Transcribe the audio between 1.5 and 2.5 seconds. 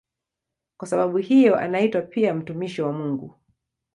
anaitwa pia